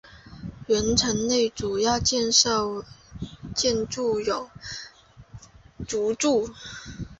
[0.65, 2.83] 原城内主要建筑有
[3.55, 4.19] 县署
[6.17, 6.47] 等。